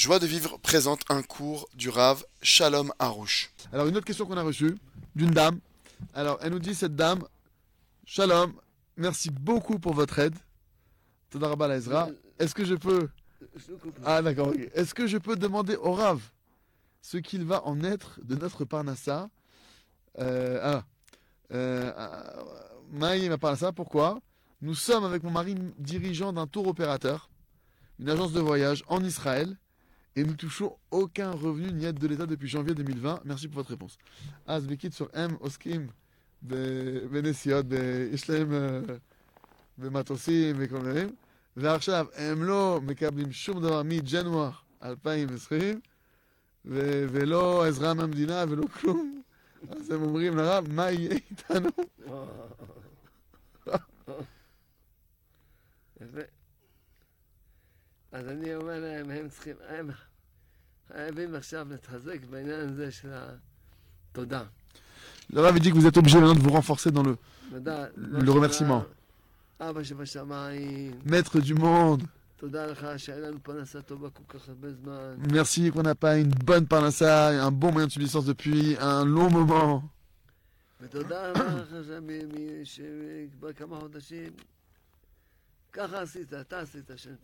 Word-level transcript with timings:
Joie 0.00 0.18
de 0.18 0.26
vivre 0.26 0.56
présente 0.56 1.02
un 1.10 1.20
cours 1.20 1.68
du 1.74 1.90
Rav 1.90 2.24
Shalom 2.40 2.90
Harouche. 2.98 3.50
Alors, 3.70 3.86
une 3.86 3.98
autre 3.98 4.06
question 4.06 4.24
qu'on 4.24 4.38
a 4.38 4.42
reçue 4.42 4.78
d'une 5.14 5.30
dame. 5.30 5.60
Alors, 6.14 6.38
elle 6.40 6.52
nous 6.52 6.58
dit 6.58 6.74
cette 6.74 6.96
dame 6.96 7.22
Shalom, 8.06 8.54
merci 8.96 9.28
beaucoup 9.28 9.78
pour 9.78 9.92
votre 9.92 10.18
aide. 10.18 10.34
Todarabah 11.28 11.68
la 11.68 11.76
Ezra. 11.76 12.08
Est-ce 12.38 12.54
que 12.54 12.64
je 12.64 12.76
peux. 12.76 13.10
Ah, 14.02 14.22
d'accord. 14.22 14.54
Est-ce 14.72 14.94
que 14.94 15.06
je 15.06 15.18
peux 15.18 15.36
demander 15.36 15.76
au 15.76 15.92
Rav 15.92 16.18
ce 17.02 17.18
qu'il 17.18 17.44
va 17.44 17.62
en 17.66 17.84
être 17.84 18.20
de 18.22 18.36
notre 18.36 18.64
Parnassa? 18.64 19.28
Euh, 20.18 20.60
Ah. 20.62 20.84
Euh, 21.52 21.92
Maï 22.90 23.28
m'a 23.28 23.36
parlé 23.36 23.58
ça. 23.58 23.70
Pourquoi? 23.70 24.22
Nous 24.62 24.74
sommes 24.74 25.04
avec 25.04 25.22
mon 25.24 25.30
mari 25.30 25.56
dirigeant 25.76 26.32
d'un 26.32 26.46
tour 26.46 26.68
opérateur, 26.68 27.28
une 27.98 28.08
agence 28.08 28.32
de 28.32 28.40
voyage 28.40 28.82
en 28.88 29.04
Israël, 29.04 29.58
et 30.15 30.23
nous 30.23 30.35
touchons 30.35 30.77
aucun 30.91 31.31
revenu 31.31 31.71
ni 31.73 31.85
aide 31.85 31.99
de 31.99 32.07
l'État 32.07 32.25
depuis 32.25 32.47
janvier 32.47 32.73
2020. 32.73 33.19
Merci 33.25 33.47
pour 33.47 33.55
votre 33.63 33.71
réponse. 33.71 33.97
אז 34.45 34.67
בקיצור, 34.67 35.07
הם 35.13 35.35
עוסקים 35.39 35.87
בנסיעות, 37.11 37.65
יש 38.13 38.29
להם 38.29 38.51
במטוסים 39.77 40.55
וכל 40.59 40.75
מיני 40.75 40.89
דברים, 40.91 41.15
ועכשיו 41.57 42.05
הם 42.15 42.43
לא 42.43 42.79
מקבלים 42.83 43.31
שום 43.31 43.61
דבר 43.61 43.83
מג'נואר 43.83 44.51
2020, 44.83 45.81
ו- 46.65 47.05
ולא 47.11 47.65
עזרה 47.65 47.93
מהמדינה 47.93 48.43
ולא 48.49 48.67
כלום. 48.67 49.21
אז 49.69 49.91
הם 49.91 50.01
אומרים 50.01 50.37
לרב, 50.37 50.67
מה 50.71 50.91
יהיה 50.91 51.11
איתנו? 51.11 51.69
יפה. 58.11 58.17
אז 58.17 58.27
אני 58.27 58.55
אומר 58.55 58.79
להם, 58.79 59.09
הם 59.09 59.29
צריכים, 59.29 59.55
הם 59.67 59.89
חייבים 60.93 61.35
עכשיו 61.35 61.67
להתחזק 61.69 62.25
בעניין 62.29 62.69
הזה 62.69 62.91
של 62.91 63.09
התודה. 63.13 64.43
Le 65.33 65.39
Rav 65.41 65.55
il 65.57 65.59
dit 65.59 65.71
que 65.71 65.75
vous 65.75 65.87
êtes 65.87 65.97
obligé 65.97 66.19
maintenant 66.19 66.35
de 66.35 66.39
vous 66.39 66.51
renforcer 66.51 66.91
dans 66.91 67.01
le 67.03 67.15
תודה. 67.49 67.85
le 67.97 68.31
remerciement. 68.31 68.83
אבא 69.59 69.83
שבשמיים, 69.83 70.99
Maître 71.05 71.39
du 71.39 71.53
monde, 71.53 72.03
תודה 72.37 72.65
לך 72.65 72.87
שאין 72.97 73.21
לנו 73.21 73.37
פרנסה 73.43 73.81
טובה 73.81 74.09
כל 74.09 74.37
כך 74.39 74.49
הרבה 74.49 74.73
זמן. 74.73 75.15
merci 75.33 75.71
qu'on 75.71 75.83
n'a 75.83 75.95
pas 75.95 76.17
une 76.17 76.29
bonne 76.29 76.67
parnassa, 76.67 77.29
un 77.45 77.51
bon 77.51 77.71
moyen 77.71 77.87
de 77.87 77.91
subsistance 77.91 78.25
depuis 78.25 78.77
un 78.79 79.05
long 79.05 79.29
moment. 79.31 79.83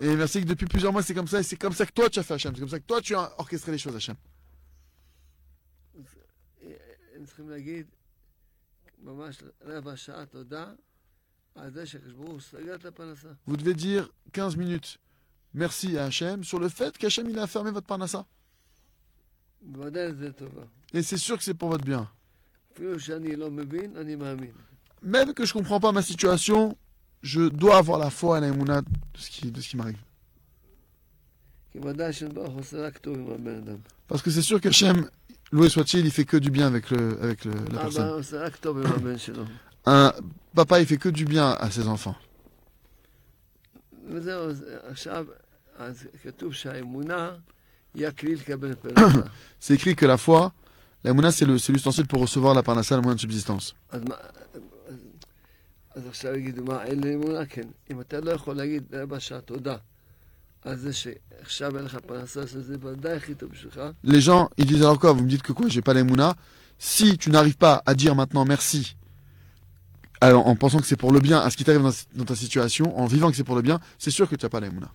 Et 0.00 0.16
merci 0.16 0.40
que 0.40 0.46
depuis 0.46 0.66
plusieurs 0.66 0.92
mois, 0.92 1.02
c'est 1.02 1.14
comme 1.14 1.28
ça, 1.28 1.40
et 1.40 1.42
c'est 1.42 1.56
comme 1.56 1.72
ça 1.72 1.86
que 1.86 1.92
toi 1.92 2.10
tu 2.10 2.18
as 2.18 2.22
fait 2.22 2.34
Hachem, 2.34 2.54
c'est 2.54 2.60
comme 2.60 2.68
ça 2.68 2.78
que 2.78 2.86
toi 2.86 3.00
tu 3.00 3.14
as 3.14 3.32
orchestré 3.38 3.72
les 3.72 3.78
choses 3.78 3.96
Hachem. 3.96 4.16
Vous 13.46 13.56
devez 13.56 13.74
dire 13.74 14.10
15 14.32 14.56
minutes 14.56 14.98
merci 15.54 15.96
à 15.96 16.04
Hachem 16.04 16.44
sur 16.44 16.58
le 16.58 16.68
fait 16.68 16.98
qu'Hachem 16.98 17.30
il 17.30 17.38
a 17.38 17.46
fermé 17.46 17.70
votre 17.70 17.86
parnassa. 17.86 18.26
Et 20.92 21.02
c'est 21.02 21.16
sûr 21.16 21.38
que 21.38 21.44
c'est 21.44 21.54
pour 21.54 21.70
votre 21.70 21.84
bien. 21.84 22.10
Même 25.02 25.32
que 25.32 25.44
je 25.44 25.54
ne 25.54 25.58
comprends 25.58 25.80
pas 25.80 25.92
ma 25.92 26.02
situation, 26.02 26.76
je 27.24 27.48
dois 27.48 27.78
avoir 27.78 27.98
la 27.98 28.10
foi 28.10 28.38
et 28.38 28.40
l'aïmouna 28.42 28.82
de 28.82 28.86
ce 29.16 29.30
qui, 29.30 29.50
de 29.50 29.60
ce 29.60 29.68
qui 29.68 29.76
m'arrive. 29.78 29.96
Parce 34.06 34.22
que 34.22 34.30
c'est 34.30 34.42
sûr 34.42 34.60
que 34.60 34.70
Shem, 34.70 35.08
loué 35.50 35.68
soit-il, 35.70 36.04
il 36.04 36.12
fait 36.12 36.26
que 36.26 36.36
du 36.36 36.50
bien 36.50 36.66
avec, 36.66 36.90
le, 36.90 37.18
avec 37.22 37.44
la 37.46 37.80
personne. 37.80 38.22
Un 39.86 40.12
papa, 40.54 40.80
il 40.80 40.86
fait 40.86 40.98
que 40.98 41.08
du 41.08 41.24
bien 41.24 41.50
à 41.52 41.70
ses 41.70 41.88
enfants. 41.88 42.14
C'est 49.60 49.74
écrit 49.74 49.96
que 49.96 50.04
la 50.04 50.18
foi, 50.18 50.52
l'aïmouna, 51.04 51.32
c'est 51.32 51.46
l'ustensile 51.46 52.06
pour 52.06 52.20
recevoir 52.20 52.52
la 52.54 52.62
parnassa, 52.62 52.96
le 52.96 53.02
moyen 53.02 53.14
de 53.14 53.20
subsistance. 53.20 53.74
אז 55.95 56.01
מה... 56.01 56.01
אז- 56.01 56.03
אז 56.03 56.07
עכשיו 56.07 56.35
יגידו, 56.35 56.63
מה, 56.63 56.83
אין 56.83 57.03
לי 57.03 57.15
אמונה? 57.15 57.45
כן. 57.45 57.67
אם 57.91 58.01
אתה 58.01 58.19
לא 58.19 58.31
יכול 58.31 58.55
להגיד 58.55 58.83
רבע 58.93 59.19
שעה 59.19 59.41
תודה 59.41 59.75
על 60.61 60.75
זה 60.75 60.93
שעכשיו 60.93 61.77
אין 61.77 61.85
לך 61.85 61.95
פרנסה, 61.95 62.47
שזה 62.47 62.75
ודאי 62.81 63.13
הכי 63.13 63.35
טוב 63.35 63.51
בשבילך, 63.51 63.81
Les 64.03 64.21
gens, 64.21 64.49
ils 64.57 64.65
disent 64.65 64.81
alors 64.81 64.99
quoi 64.99 65.13
Vous 65.13 65.23
me 65.23 65.29
dites 65.29 65.41
que 65.41 65.53
quoi 65.53 65.67
J'ai 65.67 65.81
pas 65.81 65.93
l'émouna. 65.93 66.35
Si 66.79 67.17
tu 67.17 67.29
n'arrives 67.31 67.57
pas 67.57 67.81
à 67.85 67.93
dire 67.95 68.15
maintenant 68.15 68.45
merci, 68.45 68.95
alors, 70.21 70.47
en 70.47 70.55
pensant 70.55 70.79
que 70.79 70.85
c'est 70.85 70.97
pour 70.97 71.13
le 71.13 71.21
bien, 71.21 71.39
à 71.39 71.49
ce 71.49 71.55
qui 71.57 71.63
t'arrive 71.63 71.81
dans, 71.81 71.97
dans 72.15 72.25
ta 72.25 72.35
situation, 72.35 72.99
en 72.99 73.05
vivant 73.05 73.29
que 73.31 73.37
c'est 73.37 73.45
pour 73.45 73.55
le 73.55 73.61
bien, 73.61 73.79
c'est 73.97 74.11
sûr 74.11 74.27
que 74.29 74.35
tu 74.35 74.45
n'as 74.45 74.49
pas 74.49 74.59
l'émouna. 74.59 74.89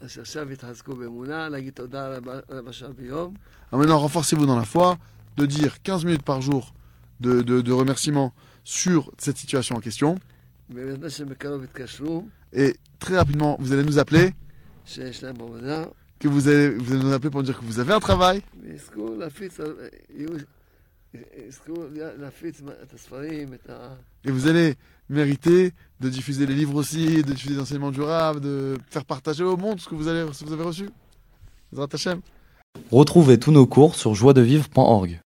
אז 0.00 0.10
שעכשיו 0.10 0.52
יתחזקו 0.52 0.96
באמונה, 0.96 1.48
להגיד 1.48 1.72
תודה 1.74 2.16
רבע, 2.16 2.40
רבע 2.50 2.72
שעה 2.72 2.90
ביום, 2.92 3.34
Alors 3.72 3.80
maintenant, 3.80 3.98
renforcez-vous 3.98 4.46
dans 4.46 4.56
la 4.56 4.64
foi, 4.64 4.98
de 5.36 5.46
dire 5.46 5.82
15 5.82 6.04
minutes 6.04 6.22
par 6.22 6.40
jour 6.40 6.74
de, 7.20 7.42
de, 7.42 7.60
de 7.60 7.72
remerciements 7.72 8.32
sur 8.63 9.11
cette 9.17 9.37
situation 9.37 9.75
en 9.75 9.79
question. 9.79 10.17
Et 12.53 12.75
très 12.99 13.17
rapidement, 13.17 13.57
vous 13.59 13.73
allez 13.73 13.83
nous 13.83 13.99
appeler. 13.99 14.33
Que 16.19 16.27
vous 16.27 16.47
allez, 16.47 16.69
vous 16.69 16.93
allez 16.93 17.03
nous 17.03 17.13
appeler 17.13 17.29
pour 17.29 17.41
nous 17.41 17.45
dire 17.45 17.59
que 17.59 17.65
vous 17.65 17.79
avez 17.79 17.93
un 17.93 17.99
travail. 17.99 18.41
Et 24.23 24.31
vous 24.31 24.47
allez 24.47 24.75
mériter 25.09 25.73
de 25.99 26.09
diffuser 26.09 26.45
les 26.45 26.55
livres 26.55 26.75
aussi, 26.75 27.21
de 27.23 27.33
diffuser 27.33 27.55
l'enseignement 27.55 27.91
durable, 27.91 28.39
de 28.39 28.77
faire 28.89 29.03
partager 29.05 29.43
au 29.43 29.57
monde 29.57 29.79
ce 29.79 29.89
que 29.89 29.95
vous 29.95 30.07
avez, 30.07 30.23
reçu. 30.23 30.89
Retrouvez 32.91 33.37
tous 33.37 33.51
nos 33.51 33.65
cours 33.65 33.95
sur 33.95 34.15
joiedevivre.org. 34.15 35.19